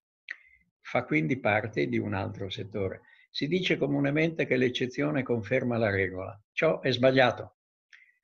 Fa 0.80 1.04
quindi 1.04 1.40
parte 1.40 1.88
di 1.88 1.98
un 1.98 2.14
altro 2.14 2.50
settore. 2.50 3.02
Si 3.30 3.48
dice 3.48 3.78
comunemente 3.78 4.46
che 4.46 4.56
l'eccezione 4.56 5.22
conferma 5.22 5.78
la 5.78 5.90
regola. 5.90 6.42
Ciò 6.52 6.80
è 6.82 6.92
sbagliato. 6.92 7.58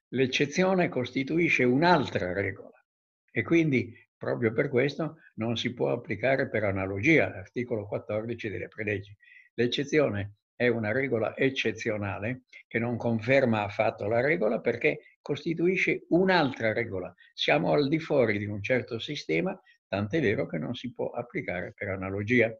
L'eccezione 0.10 0.88
costituisce 0.88 1.64
un'altra 1.64 2.32
regola 2.32 2.84
e 3.32 3.44
quindi 3.44 3.94
Proprio 4.18 4.54
per 4.54 4.70
questo 4.70 5.18
non 5.36 5.58
si 5.58 5.74
può 5.74 5.92
applicare 5.92 6.48
per 6.48 6.64
analogia 6.64 7.30
l'articolo 7.30 7.86
14 7.86 8.50
delle 8.50 8.70
preleggi. 8.70 9.16
L'eccezione 9.56 10.38
è 10.56 10.68
una 10.68 10.92
regola 10.92 11.36
eccezionale 11.36 12.44
che 12.68 12.80
non 12.80 12.98
conferma 12.98 13.64
affatto 13.64 14.08
la 14.08 14.22
regola 14.22 14.60
perché 14.62 15.18
costituisce 15.22 16.06
un'altra 16.10 16.72
regola. 16.72 17.14
Siamo 17.34 17.74
al 17.74 17.88
di 17.88 18.00
fuori 18.00 18.38
di 18.38 18.46
un 18.46 18.62
certo 18.62 19.00
sistema, 19.00 19.60
tant'è 19.88 20.22
vero 20.22 20.46
che 20.48 20.58
non 20.58 20.74
si 20.74 20.94
può 20.94 21.10
applicare 21.10 21.74
per 21.74 21.90
analogia. 21.90 22.56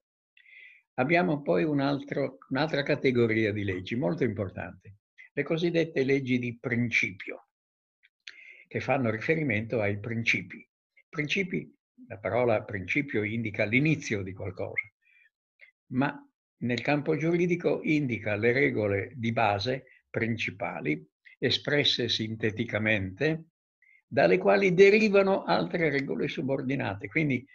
Abbiamo 0.96 1.42
poi 1.42 1.64
un 1.64 1.80
altro, 1.80 2.38
un'altra 2.50 2.84
categoria 2.84 3.52
di 3.52 3.64
leggi 3.64 3.96
molto 3.96 4.24
importante, 4.24 4.98
le 5.34 5.44
cosiddette 5.44 6.04
leggi 6.04 6.40
di 6.40 6.58
principio, 6.60 7.50
che 8.68 8.80
fanno 8.80 9.10
riferimento 9.10 9.82
ai 9.82 10.00
principi. 10.00 10.68
Principi, 11.10 11.74
la 12.08 12.18
parola 12.18 12.64
principio 12.64 13.24
indica 13.24 13.66
l'inizio 13.66 14.22
di 14.22 14.34
qualcosa, 14.34 14.90
ma 15.88 16.18
nel 16.58 16.82
campo 16.82 17.16
giuridico 17.18 17.82
indica 17.84 18.36
le 18.36 18.52
regole 18.52 19.12
di 19.16 19.32
base 19.32 20.04
principali, 20.10 21.06
espresse 21.38 22.08
sinteticamente, 22.08 23.46
dalle 24.08 24.38
quali 24.38 24.74
derivano 24.74 25.44
altre 25.44 25.90
regole 25.90 26.28
subordinate. 26.28 27.08
Quindi 27.08 27.46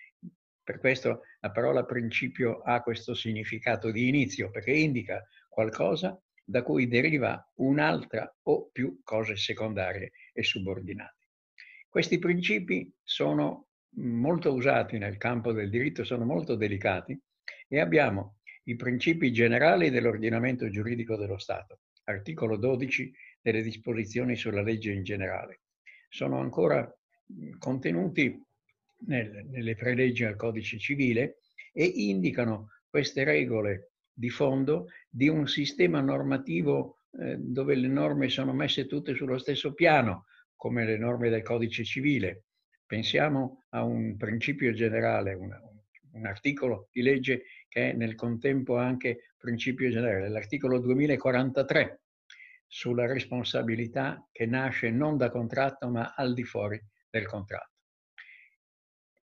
per 0.62 0.78
questo 0.78 1.23
la 1.40 1.50
parola 1.50 1.85
principio 1.85 2.61
ha 2.61 2.83
questo 2.83 3.14
significato 3.14 3.90
di 3.90 4.09
inizio, 4.09 4.50
perché 4.50 4.73
indica 4.73 5.26
qualcosa 5.49 6.21
da 6.45 6.62
cui 6.62 6.87
deriva 6.88 7.50
un'altra 7.57 8.33
o 8.42 8.69
più 8.71 9.00
cose 9.02 9.37
secondarie 9.37 10.12
e 10.33 10.42
subordinate. 10.42 11.28
Questi 11.88 12.19
principi 12.19 12.92
sono 13.02 13.69
molto 13.97 14.52
usati 14.52 14.99
nel 14.99 15.16
campo 15.16 15.52
del 15.52 15.71
diritto, 15.71 16.04
sono 16.04 16.25
molto 16.25 16.54
delicati 16.54 17.19
e 17.66 17.80
abbiamo 17.80 18.39
i 18.64 18.76
principi 18.76 19.32
generali 19.32 19.90
dell'ordinamento 19.90 20.68
giuridico 20.68 21.16
dello 21.16 21.38
Stato, 21.38 21.80
articolo 22.04 22.56
12 22.56 23.12
delle 23.40 23.62
disposizioni 23.62 24.36
sulla 24.36 24.62
legge 24.62 24.92
in 24.92 25.02
generale. 25.02 25.60
Sono 26.08 26.40
ancora 26.40 26.92
contenuti 27.58 28.38
nel, 29.06 29.46
nelle 29.48 29.76
preleggi 29.76 30.24
al 30.24 30.36
codice 30.36 30.78
civile 30.78 31.38
e 31.72 31.84
indicano 31.84 32.70
queste 32.88 33.24
regole 33.24 33.92
di 34.12 34.28
fondo 34.28 34.88
di 35.08 35.28
un 35.28 35.46
sistema 35.46 36.00
normativo 36.00 36.98
eh, 37.18 37.36
dove 37.38 37.74
le 37.74 37.88
norme 37.88 38.28
sono 38.28 38.52
messe 38.52 38.86
tutte 38.86 39.14
sullo 39.14 39.38
stesso 39.38 39.72
piano, 39.72 40.26
come 40.56 40.84
le 40.84 40.98
norme 40.98 41.30
del 41.30 41.42
codice 41.42 41.84
civile. 41.84 42.44
Pensiamo 42.84 43.64
a 43.70 43.84
un 43.84 44.16
principio 44.16 44.72
generale, 44.72 45.34
un, 45.34 45.50
un 46.12 46.26
articolo 46.26 46.88
di 46.92 47.02
legge 47.02 47.44
che 47.70 47.90
è 47.90 47.92
nel 47.92 48.16
contempo 48.16 48.76
anche 48.76 49.32
principio 49.38 49.88
generale, 49.90 50.28
l'articolo 50.28 50.80
2043 50.80 52.00
sulla 52.66 53.06
responsabilità 53.06 54.28
che 54.32 54.44
nasce 54.44 54.90
non 54.90 55.16
da 55.16 55.30
contratto 55.30 55.88
ma 55.88 56.14
al 56.14 56.34
di 56.34 56.42
fuori 56.44 56.80
del 57.08 57.26
contratto. 57.26 57.78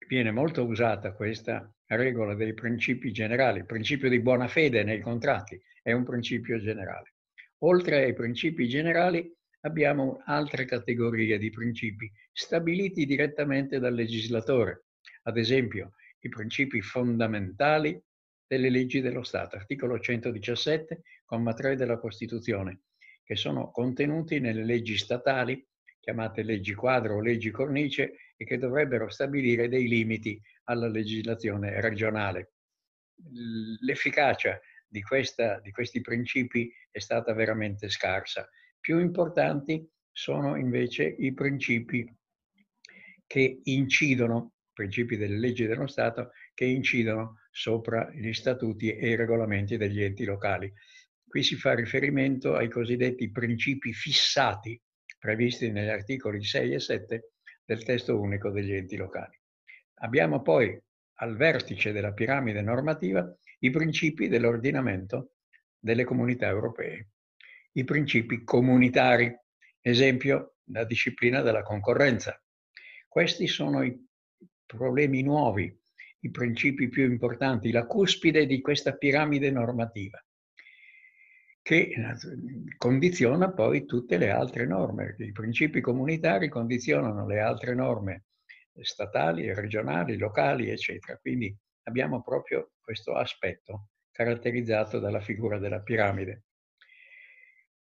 Viene 0.08 0.32
molto 0.32 0.64
usata 0.66 1.14
questa 1.14 1.70
regola 1.88 2.36
dei 2.36 2.54
principi 2.54 3.12
generali, 3.12 3.60
il 3.60 3.66
principio 3.66 4.08
di 4.08 4.20
buona 4.20 4.48
fede 4.48 4.84
nei 4.84 5.02
contratti 5.02 5.60
è 5.82 5.92
un 5.92 6.04
principio 6.04 6.60
generale. 6.60 7.16
Oltre 7.62 8.04
ai 8.04 8.14
principi 8.14 8.68
generali 8.68 9.34
abbiamo 9.62 10.22
altre 10.26 10.66
categorie 10.66 11.40
di 11.40 11.50
principi 11.50 12.12
stabiliti 12.32 13.06
direttamente 13.06 13.80
dal 13.80 13.96
legislatore, 13.96 14.86
ad 15.24 15.38
esempio 15.38 15.94
i 16.20 16.30
principi 16.30 16.82
fondamentali 16.82 18.00
delle 18.48 18.70
leggi 18.70 19.02
dello 19.02 19.24
Stato, 19.24 19.58
articolo 19.58 20.00
117, 20.00 21.02
comma 21.26 21.54
3 21.54 21.76
della 21.76 22.00
Costituzione, 22.00 22.84
che 23.24 23.36
sono 23.36 23.72
contenuti 23.72 24.40
nelle 24.40 24.64
leggi 24.64 24.98
statali, 24.98 25.66
chiamate 26.00 26.44
leggi 26.44 26.74
quadro 26.74 27.16
o 27.16 27.22
leggi 27.22 27.52
cornice, 27.52 28.14
e 28.38 28.46
che 28.46 28.58
dovrebbero 28.58 29.10
stabilire 29.10 29.68
dei 29.68 29.88
limiti 29.88 30.42
alla 30.66 30.88
legislazione 30.88 31.82
regionale. 31.82 32.54
L'efficacia 33.82 34.60
di, 34.88 35.02
questa, 35.02 35.60
di 35.60 35.72
questi 35.72 36.02
principi 36.02 36.72
è 36.90 37.00
stata 37.00 37.34
veramente 37.34 37.90
scarsa. 37.90 38.48
Più 38.80 39.00
importanti 39.00 39.86
sono 40.12 40.56
invece 40.56 41.04
i 41.04 41.34
principi 41.34 42.10
che 43.26 43.60
incidono, 43.64 44.54
principi 44.72 45.18
delle 45.18 45.38
leggi 45.38 45.66
dello 45.66 45.88
Stato, 45.88 46.32
che 46.54 46.66
incidono 46.66 47.40
sopra 47.58 48.12
gli 48.14 48.34
statuti 48.34 48.96
e 48.96 49.10
i 49.10 49.16
regolamenti 49.16 49.78
degli 49.78 50.04
enti 50.04 50.26
locali. 50.26 50.72
Qui 51.28 51.42
si 51.42 51.56
fa 51.56 51.74
riferimento 51.74 52.54
ai 52.54 52.70
cosiddetti 52.70 53.32
principi 53.32 53.94
fissati 53.94 54.80
previsti 55.18 55.72
negli 55.72 55.90
articoli 55.90 56.44
6 56.44 56.74
e 56.74 56.80
7 56.80 57.32
del 57.66 57.84
testo 57.84 58.20
unico 58.20 58.52
degli 58.52 58.74
enti 58.74 58.96
locali. 58.96 59.36
Abbiamo 60.02 60.44
poi 60.44 60.80
al 61.16 61.36
vertice 61.36 61.92
della 61.92 62.14
piramide 62.14 62.62
normativa 62.62 63.28
i 63.62 63.72
principi 63.72 64.28
dell'ordinamento 64.28 65.32
delle 65.80 66.04
comunità 66.04 66.46
europee, 66.46 67.08
i 67.72 67.84
principi 67.84 68.44
comunitari, 68.44 69.36
esempio 69.82 70.58
la 70.66 70.86
disciplina 70.86 71.42
della 71.42 71.64
concorrenza. 71.64 72.40
Questi 73.08 73.48
sono 73.48 73.82
i 73.82 74.00
problemi 74.64 75.24
nuovi 75.24 75.76
i 76.20 76.32
principi 76.32 76.90
più 76.90 77.04
importanti, 77.06 77.72
la 77.72 77.86
cuspide 77.86 78.46
di 78.46 78.62
questa 78.62 78.96
piramide 78.96 79.52
normativa, 79.52 80.24
che 81.62 81.94
condiziona 82.78 83.52
poi 83.52 83.86
tutte 83.86 84.18
le 84.18 84.30
altre 84.30 84.66
norme. 84.66 85.16
I 85.20 85.32
principi 85.32 85.82
comunitari 85.82 86.50
condizionano 86.50 87.28
le 87.28 87.40
altre 87.40 87.76
norme 87.76 88.26
statali, 88.82 89.54
regionali, 89.54 90.18
locali, 90.18 90.70
eccetera. 90.70 91.18
Quindi 91.18 91.56
abbiamo 91.84 92.22
proprio 92.22 92.72
questo 92.80 93.14
aspetto 93.16 93.90
caratterizzato 94.12 95.00
dalla 95.00 95.20
figura 95.20 95.60
della 95.60 95.82
piramide. 95.82 96.44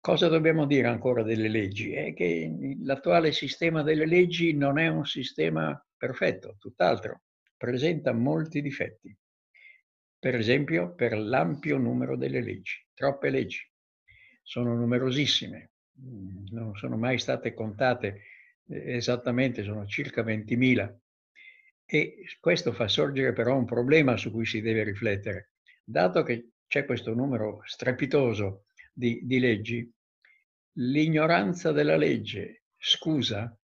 Cosa 0.01 0.29
dobbiamo 0.29 0.67
dire 0.67 0.89
ancora 0.89 1.23
delle 1.23 1.49
leggi? 1.49 1.93
È 1.93 2.13
che 2.13 2.77
l'attuale 2.83 3.33
sistema 3.33 3.83
delle 3.83 4.07
leggi 4.07 4.53
non 4.53 4.79
è 4.79 4.89
un 4.89 5.07
sistema 5.07 5.81
perfetto, 5.97 6.57
tutt'altro 6.59 7.23
presenta 7.63 8.13
molti 8.13 8.61
difetti. 8.61 9.17
Per 10.19 10.35
esempio, 10.35 10.97
per 10.97 11.17
l'ampio 11.17 11.79
numero 11.79 12.17
delle 12.17 12.41
leggi, 12.41 12.85
troppe 12.93 13.31
leggi. 13.31 13.65
Sono 14.43 14.75
numerosissime, 14.75 15.71
mm, 16.01 16.47
non 16.51 16.75
sono 16.75 16.97
mai 16.97 17.21
state 17.21 17.55
contate 17.55 18.23
eh, 18.67 18.97
esattamente, 18.97 19.63
sono 19.63 19.87
circa 19.87 20.25
20.000. 20.25 20.93
E 21.87 22.25
questo 22.41 22.73
fa 22.73 22.89
sorgere 22.89 23.33
però 23.33 23.57
un 23.57 23.65
problema 23.65 24.17
su 24.17 24.33
cui 24.33 24.45
si 24.45 24.61
deve 24.61 24.83
riflettere. 24.83 25.53
Dato 25.85 26.25
che 26.25 26.55
c'è 26.67 26.85
questo 26.85 27.15
numero 27.15 27.61
strepitoso 27.65 28.65
di, 28.93 29.21
di 29.23 29.39
leggi, 29.39 29.89
l'ignoranza 30.79 31.71
della 31.71 31.97
legge 31.97 32.65
scusa 32.77 33.57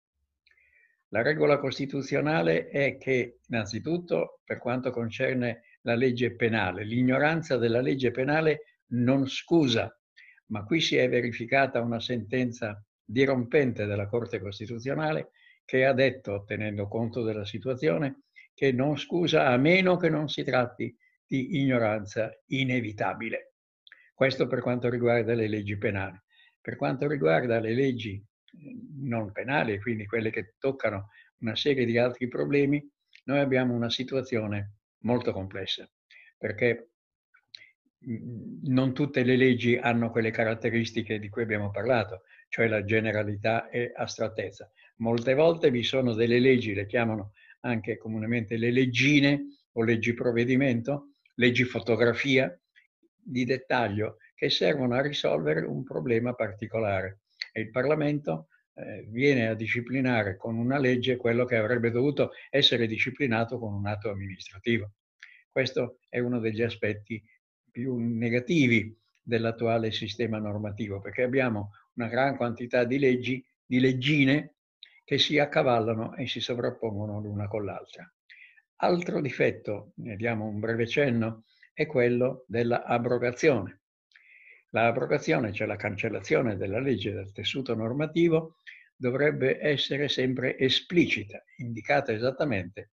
la 1.11 1.23
regola 1.23 1.59
costituzionale 1.59 2.69
è 2.69 2.99
che, 2.99 3.39
innanzitutto, 3.47 4.41
per 4.45 4.59
quanto 4.59 4.91
concerne 4.91 5.63
la 5.83 5.95
legge 5.95 6.35
penale, 6.35 6.85
l'ignoranza 6.85 7.57
della 7.57 7.81
legge 7.81 8.11
penale 8.11 8.81
non 8.89 9.27
scusa, 9.27 9.91
ma 10.47 10.65
qui 10.65 10.81
si 10.81 10.97
è 10.97 11.09
verificata 11.09 11.81
una 11.81 12.01
sentenza 12.01 12.83
dirompente 13.05 13.87
della 13.87 14.07
Corte 14.07 14.39
Costituzionale 14.39 15.31
che 15.65 15.85
ha 15.85 15.93
detto, 15.93 16.45
tenendo 16.47 16.89
conto 16.89 17.23
della 17.23 17.45
situazione, 17.45 18.23
che 18.55 18.73
non 18.73 18.97
scusa 18.99 19.47
a 19.47 19.57
meno 19.57 19.97
che 19.97 20.09
non 20.09 20.29
si 20.29 20.43
tratti 20.43 20.95
di 21.27 21.61
ignoranza 21.61 22.31
inevitabile. 22.47 23.53
Questo 24.15 24.47
per 24.47 24.61
quanto 24.61 24.89
riguarda 24.91 25.35
le 25.35 25.47
leggi 25.47 25.77
penali. 25.79 26.21
Per 26.61 26.77
quanto 26.77 27.07
riguarda 27.07 27.61
le 27.61 27.75
leggi 27.75 28.23
non 29.01 29.33
penali, 29.33 29.81
quindi 29.81 30.07
quelle 30.07 30.31
che 30.31 30.55
toccano 30.59 31.11
una 31.41 31.57
serie 31.57 31.85
di 31.85 31.99
altri 31.99 32.29
problemi, 32.29 32.87
noi 33.25 33.41
abbiamo 33.41 33.75
una 33.75 33.91
situazione 33.91 34.77
molto 35.01 35.33
complessa, 35.33 35.89
perché 36.37 36.91
non 38.01 38.95
tutte 38.95 39.23
le 39.23 39.37
leggi 39.37 39.77
hanno 39.77 40.11
quelle 40.11 40.31
caratteristiche 40.31 41.19
di 41.19 41.29
cui 41.29 41.43
abbiamo 41.43 41.71
parlato, 41.71 42.23
cioè 42.49 42.69
la 42.69 42.85
generalità 42.85 43.69
e 43.69 43.93
astrattezza. 43.95 44.71
Molte 44.97 45.35
volte 45.35 45.71
vi 45.71 45.83
sono 45.83 46.15
delle 46.15 46.39
leggi, 46.39 46.75
le 46.75 46.87
chiamano 46.87 47.33
anche 47.61 47.99
comunemente 47.99 48.57
le 48.57 48.71
leggine 48.71 49.45
o 49.73 49.83
leggi 49.83 50.15
provvedimento, 50.15 51.15
leggi 51.35 51.65
fotografia 51.65 52.57
di 53.15 53.45
dettaglio 53.45 54.19
che 54.35 54.49
servono 54.49 54.95
a 54.95 55.03
risolvere 55.03 55.61
un 55.67 55.83
problema 55.83 56.35
particolare 56.35 57.21
e 57.59 57.63
il 57.63 57.71
Parlamento 57.71 58.49
eh, 58.75 59.05
viene 59.09 59.49
a 59.49 59.55
disciplinare 59.55 60.37
con 60.37 60.57
una 60.57 60.79
legge 60.79 61.17
quello 61.17 61.45
che 61.45 61.57
avrebbe 61.57 61.91
dovuto 61.91 62.31
essere 62.51 62.87
disciplinato 62.87 63.59
con 63.59 63.75
un 63.75 63.87
atto 63.87 64.11
amministrativo. 64.11 64.93
Questo 65.51 65.99
è 66.09 66.21
uno 66.21 66.39
degli 66.39 66.63
aspetti 66.63 67.23
più 67.71 67.97
negativi 67.97 68.97
dell'attuale 69.21 69.91
sistema 69.91 70.39
normativo, 70.39 71.01
perché 71.01 71.23
abbiamo 71.23 71.73
una 71.95 72.09
gran 72.09 72.37
quantità 72.37 72.85
di 72.85 72.99
leggi, 72.99 73.45
di 73.65 73.81
leggine, 73.81 74.55
che 75.05 75.19
si 75.19 75.39
accavallano 75.39 76.15
e 76.15 76.27
si 76.27 76.41
sovrappongono 76.41 77.21
l'una 77.21 77.49
con 77.49 77.65
l'altra. 77.65 78.11
Altro 78.77 79.21
difetto, 79.21 79.93
ne 79.97 80.17
diamo 80.17 80.47
un 80.47 80.61
breve 80.61 80.87
cenno, 80.87 81.45
è 81.73 81.87
quello 81.87 82.45
dell'abrogazione. 84.71 85.47
L'abrogazione, 85.49 85.53
cioè 85.53 85.67
la 85.67 85.77
cancellazione 85.77 86.57
della 86.57 86.81
legge 86.81 87.13
dal 87.13 87.33
tessuto 87.33 87.75
normativo, 87.75 88.57
dovrebbe 88.95 89.59
essere 89.61 90.09
sempre 90.09 90.59
esplicita, 90.59 91.43
indicata 91.57 92.13
esattamente 92.13 92.93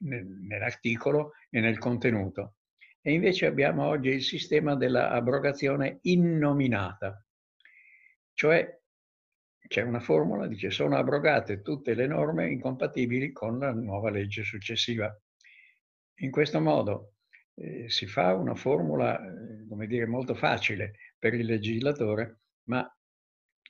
nell'articolo 0.00 1.32
e 1.50 1.60
nel 1.60 1.78
contenuto. 1.78 2.54
E 3.00 3.12
invece 3.12 3.46
abbiamo 3.46 3.86
oggi 3.86 4.08
il 4.10 4.22
sistema 4.22 4.74
dell'abrogazione 4.74 5.98
innominata, 6.02 7.24
cioè 8.34 8.76
c'è 9.68 9.82
una 9.82 10.00
formula, 10.00 10.46
dice 10.46 10.70
sono 10.70 10.96
abrogate 10.96 11.60
tutte 11.60 11.94
le 11.94 12.06
norme 12.06 12.50
incompatibili 12.50 13.32
con 13.32 13.58
la 13.58 13.72
nuova 13.72 14.10
legge 14.10 14.42
successiva. 14.42 15.14
In 16.20 16.30
questo 16.30 16.60
modo 16.60 17.14
eh, 17.60 17.88
si 17.88 18.06
fa 18.06 18.34
una 18.34 18.54
formula, 18.54 19.18
eh, 19.18 19.66
come 19.68 19.86
dire, 19.86 20.06
molto 20.06 20.34
facile 20.34 20.92
per 21.18 21.34
il 21.34 21.46
legislatore, 21.46 22.40
ma 22.64 22.88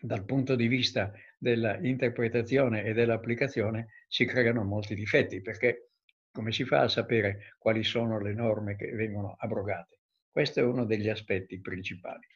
dal 0.00 0.24
punto 0.24 0.54
di 0.54 0.68
vista 0.68 1.12
dell'interpretazione 1.38 2.84
e 2.84 2.92
dell'applicazione 2.92 3.88
si 4.06 4.24
creano 4.24 4.62
molti 4.64 4.94
difetti, 4.94 5.40
perché 5.40 5.90
come 6.30 6.52
si 6.52 6.64
fa 6.64 6.82
a 6.82 6.88
sapere 6.88 7.54
quali 7.58 7.82
sono 7.82 8.20
le 8.20 8.34
norme 8.34 8.76
che 8.76 8.92
vengono 8.92 9.34
abrogate? 9.38 10.00
Questo 10.30 10.60
è 10.60 10.62
uno 10.62 10.84
degli 10.84 11.08
aspetti 11.08 11.60
principali. 11.60 12.26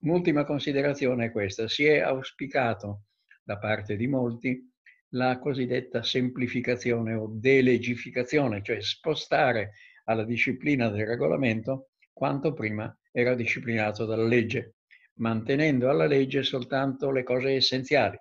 Un'ultima 0.00 0.44
considerazione 0.44 1.26
è 1.26 1.30
questa. 1.30 1.68
Si 1.68 1.84
è 1.84 2.00
auspicato 2.00 3.04
da 3.42 3.58
parte 3.58 3.96
di 3.96 4.06
molti 4.06 4.70
la 5.10 5.38
cosiddetta 5.38 6.02
semplificazione 6.02 7.14
o 7.14 7.28
delegificazione, 7.32 8.62
cioè 8.62 8.80
spostare 8.80 9.72
alla 10.04 10.24
disciplina 10.24 10.88
del 10.88 11.06
regolamento 11.06 11.90
quanto 12.12 12.52
prima 12.52 12.96
era 13.10 13.34
disciplinato 13.34 14.04
dalla 14.06 14.26
legge, 14.26 14.76
mantenendo 15.14 15.88
alla 15.88 16.06
legge 16.06 16.42
soltanto 16.42 17.10
le 17.10 17.22
cose 17.22 17.54
essenziali, 17.54 18.16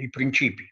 i 0.00 0.08
principi. 0.08 0.70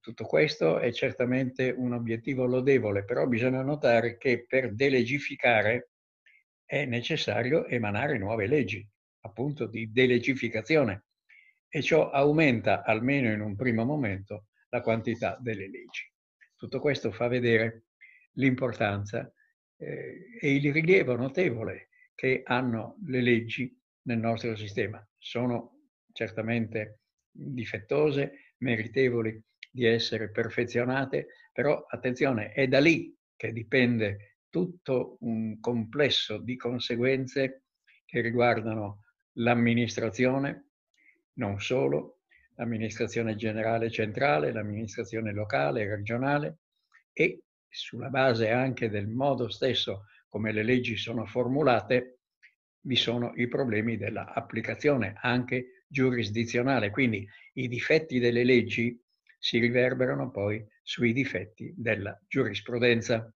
Tutto 0.00 0.24
questo 0.24 0.78
è 0.78 0.92
certamente 0.92 1.70
un 1.70 1.92
obiettivo 1.92 2.44
lodevole, 2.44 3.04
però 3.04 3.26
bisogna 3.26 3.62
notare 3.62 4.18
che 4.18 4.44
per 4.46 4.74
delegificare 4.74 5.90
è 6.64 6.84
necessario 6.84 7.66
emanare 7.66 8.18
nuove 8.18 8.46
leggi, 8.46 8.86
appunto 9.20 9.66
di 9.66 9.90
delegificazione, 9.90 11.04
e 11.68 11.82
ciò 11.82 12.10
aumenta, 12.10 12.84
almeno 12.84 13.32
in 13.32 13.40
un 13.40 13.56
primo 13.56 13.84
momento, 13.84 14.46
la 14.68 14.80
quantità 14.80 15.38
delle 15.40 15.68
leggi. 15.68 16.10
Tutto 16.56 16.78
questo 16.78 17.10
fa 17.10 17.28
vedere 17.28 17.84
l'importanza 18.34 19.32
eh, 19.76 20.38
e 20.40 20.54
il 20.54 20.72
rilievo 20.72 21.16
notevole 21.16 21.88
che 22.14 22.42
hanno 22.44 22.96
le 23.06 23.20
leggi 23.20 23.76
nel 24.02 24.18
nostro 24.18 24.54
sistema. 24.56 25.06
Sono 25.18 25.88
certamente 26.12 27.00
difettose, 27.30 28.52
meritevoli 28.58 29.42
di 29.70 29.84
essere 29.84 30.30
perfezionate, 30.30 31.26
però 31.52 31.84
attenzione, 31.88 32.52
è 32.52 32.68
da 32.68 32.78
lì 32.78 33.14
che 33.36 33.52
dipende 33.52 34.38
tutto 34.48 35.16
un 35.20 35.58
complesso 35.58 36.38
di 36.38 36.56
conseguenze 36.56 37.64
che 38.04 38.20
riguardano 38.20 39.02
l'amministrazione, 39.38 40.68
non 41.34 41.60
solo, 41.60 42.20
l'amministrazione 42.56 43.34
generale 43.34 43.90
centrale, 43.90 44.52
l'amministrazione 44.52 45.32
locale 45.32 45.88
regionale 45.88 46.58
e 47.12 47.42
sulla 47.74 48.08
base 48.08 48.50
anche 48.50 48.88
del 48.88 49.08
modo 49.08 49.48
stesso 49.48 50.06
come 50.28 50.52
le 50.52 50.62
leggi 50.62 50.96
sono 50.96 51.26
formulate, 51.26 52.20
vi 52.86 52.96
sono 52.96 53.32
i 53.36 53.48
problemi 53.48 53.96
dell'applicazione 53.96 55.14
anche 55.20 55.84
giurisdizionale. 55.88 56.90
Quindi 56.90 57.26
i 57.54 57.68
difetti 57.68 58.18
delle 58.18 58.44
leggi 58.44 59.00
si 59.38 59.58
riverberano 59.58 60.30
poi 60.30 60.64
sui 60.82 61.12
difetti 61.12 61.72
della 61.76 62.18
giurisprudenza. 62.28 63.32